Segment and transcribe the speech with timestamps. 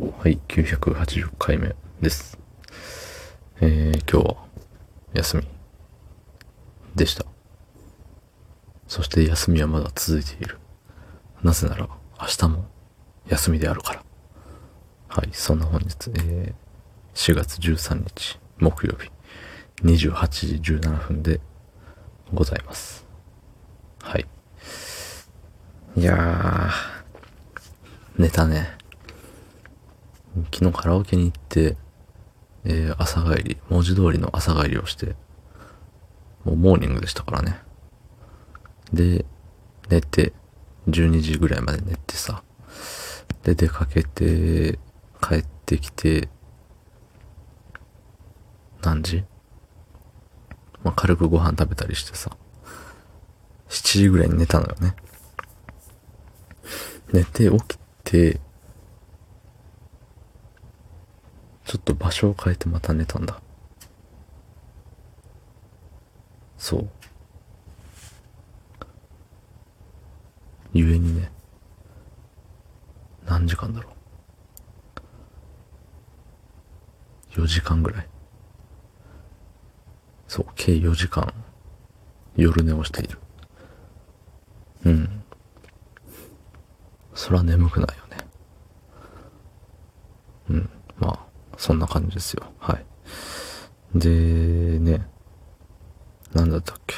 [0.00, 2.38] はい、980回目です。
[3.60, 4.36] えー、今日は
[5.12, 5.46] 休み
[6.94, 7.26] でした。
[8.88, 10.58] そして休みはまだ続いている。
[11.42, 11.88] なぜなら
[12.18, 12.64] 明日も
[13.28, 14.02] 休みであるから。
[15.08, 16.54] はい、そんな本日、えー、
[17.14, 19.10] 4月13日木曜日
[19.84, 21.40] 28時17分で
[22.32, 23.04] ございます。
[24.00, 24.26] はい。
[25.96, 26.70] いやー、
[28.16, 28.81] 寝たね。
[30.50, 31.76] 昨日カラオケに行って、
[32.64, 35.14] えー朝帰り、文字通りの朝帰りをして、
[36.44, 37.58] もうモーニングでしたからね。
[38.92, 39.26] で、
[39.88, 40.32] 寝て、
[40.88, 42.42] 12時ぐらいまで寝てさ、
[43.42, 44.78] で、出かけて、
[45.20, 46.28] 帰ってきて、
[48.82, 49.24] 何時？
[50.82, 52.30] まあ、軽くご飯食べたりしてさ、
[53.68, 54.96] 7時ぐらいに寝たのよね。
[57.12, 58.40] 寝て起きて、
[61.64, 63.40] ちょっと場所を変えてまた寝たんだ。
[66.58, 66.88] そう。
[70.72, 71.30] ゆえにね、
[73.26, 73.90] 何時間だろ
[77.36, 77.40] う。
[77.40, 78.08] 4時間ぐらい。
[80.28, 81.32] そう、計4時間、
[82.36, 83.18] 夜寝をしている。
[84.84, 85.22] うん。
[87.14, 88.16] そら眠くないよね。
[90.50, 90.70] うん。
[90.96, 91.31] まあ、
[91.62, 92.42] そんな感じですよ。
[92.58, 92.84] はい。
[93.94, 94.08] で、
[94.80, 95.06] ね、
[96.34, 96.96] なんだったっけ。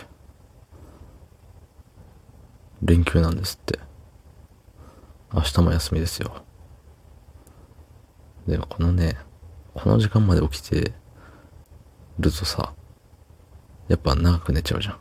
[2.81, 3.79] 連休なんですって。
[5.35, 6.47] 明日も休みですよ。
[8.47, 9.19] でもこのね、
[9.75, 10.95] この時間まで起きて
[12.19, 12.73] るとさ、
[13.89, 14.99] やっぱ長く寝ちゃうじゃん。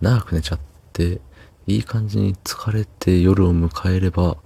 [0.00, 0.60] 長く寝ちゃっ
[0.92, 1.20] て、
[1.66, 4.36] いい感じに疲れて夜を迎えれば、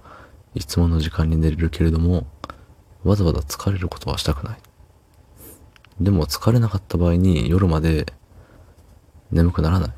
[0.55, 2.25] いつもの時間に寝れるけれども、
[3.07, 4.57] わざわざ疲れることはしたくない。
[5.99, 8.05] でも疲れなかった場合に夜まで
[9.31, 9.91] 眠くならない。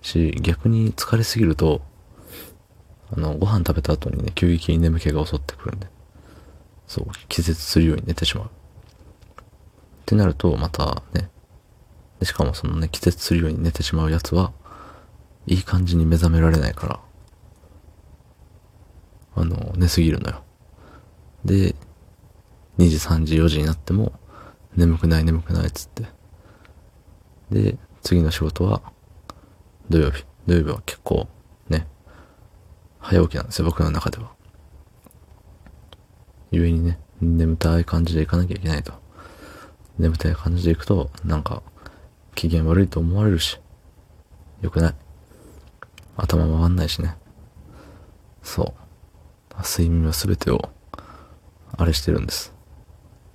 [0.00, 1.82] し、逆に疲れすぎると、
[3.14, 5.86] あの、ご飯食べた後にね、急激に眠気が襲ってくるんで、
[6.86, 8.46] そう、気絶するように寝てしまう。
[8.46, 8.48] っ
[10.06, 11.30] てなると、またね、
[12.22, 14.52] しかもそのね、気絶するように寝てしまうやつは、
[15.46, 17.00] いい感じに目覚められないから、
[19.36, 20.42] あの、寝すぎるのよ。
[21.44, 21.74] で、
[22.78, 24.12] 2時、3時、4時になっても、
[24.76, 26.06] 眠くない眠くないっつって。
[27.50, 28.82] で、次の仕事は、
[29.90, 30.24] 土曜日。
[30.46, 31.28] 土曜日は結構、
[31.68, 31.86] ね、
[32.98, 34.32] 早起きなんですよ、僕の中では。
[36.50, 38.92] ゆえにね、眠たい感じで行かなきゃいけないと。
[39.98, 41.62] 眠たい感じで行くと、なんか、
[42.34, 43.60] 機嫌悪いと思われるし、
[44.60, 44.94] 良くない。
[46.16, 47.16] 頭回んないしね。
[48.42, 49.62] そう。
[49.62, 50.70] 睡眠は全てを、
[51.76, 52.52] あれしてるんです。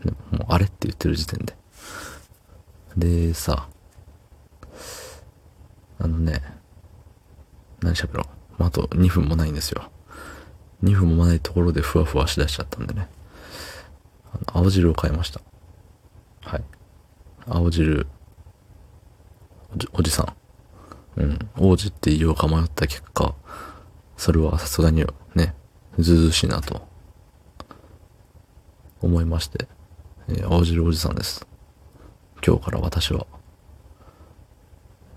[0.03, 1.55] でもうあれって言ってる時点で。
[2.97, 3.67] で、さ、
[5.99, 6.41] あのね、
[7.81, 8.23] 何喋ろ
[8.59, 8.63] う。
[8.63, 9.89] あと2分もないんですよ。
[10.83, 13.07] 2分もないところでふわふわしだしちゃったんでね。
[14.31, 15.41] あの青汁を買いました。
[16.41, 16.63] はい。
[17.47, 18.07] 青汁、
[19.73, 20.23] おじおじさ
[21.17, 21.21] ん。
[21.21, 21.39] うん。
[21.57, 23.33] 王子って言おうか迷った結果、
[24.17, 25.05] それはさすがに
[25.35, 25.55] ね、
[25.97, 26.86] ずうずしいなと、
[29.01, 29.67] 思いまして、
[30.29, 31.47] えー青汁おじさんです。
[32.45, 33.25] 今日から私は、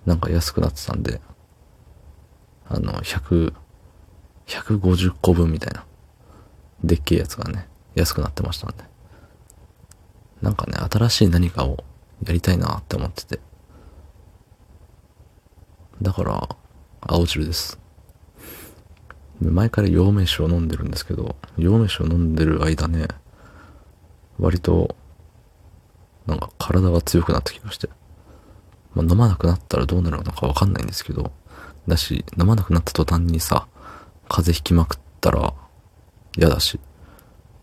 [0.06, 1.20] なんか安くなってたんで、
[2.68, 3.52] あの、100、
[4.46, 5.84] 150個分みたいな、
[6.82, 8.84] でっけえやつがね、安くなってましたんで。
[10.42, 11.84] なんかね、新しい何かを
[12.24, 13.41] やりたいなって思ってて。
[16.00, 16.48] だから、
[17.00, 17.78] 青汁です。
[19.42, 23.08] 前から陽明酒を飲んでるんですけど、陽明酒を飲んでる間ね、
[24.40, 24.96] 割と、
[26.26, 27.88] なんか体が強くなってきまして。
[28.94, 31.30] まあ、飲まなくなったらどうなるのかわかんないんですけど、
[31.86, 33.68] だし、飲まなくなった途端にさ、
[34.28, 35.54] 風邪ひきまくったら
[36.36, 36.80] 嫌だし、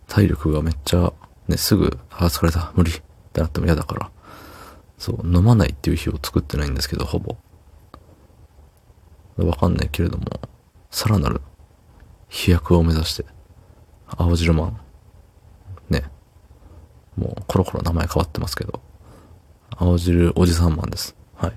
[0.07, 1.13] 体力がめっちゃ、
[1.47, 3.01] ね、すぐ、あ、疲れた、無理っ
[3.33, 4.11] てなっても嫌だから、
[4.97, 7.35] そう、飲まないっていう日を作ってないんですけど、ほぼ。
[9.37, 10.25] わかんないけれども、
[10.89, 11.41] さらなる
[12.29, 13.25] 飛躍を目指して、
[14.07, 14.79] 青汁マン、
[17.47, 18.81] コロコロ名前変わってますけど、
[19.75, 21.15] 青汁おじさんマンです。
[21.35, 21.53] はい。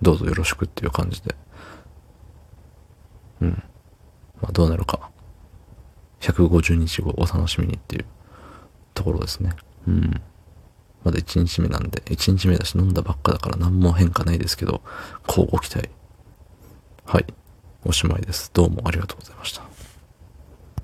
[0.00, 1.34] どうぞよろしくっていう感じで。
[3.40, 3.62] うん。
[4.40, 5.10] まあどうなるか。
[6.20, 8.04] 150日後お楽しみにっていう
[8.94, 9.52] ところですね。
[9.86, 10.22] うん。
[11.02, 14.82] まだ1日目なんで、1日目だし飲んだばっかだから何も変化ないですけど、
[15.26, 15.88] こうご期待。
[17.06, 17.26] はい。
[17.84, 18.50] おしまいです。
[18.52, 19.69] どうもありがとうございました。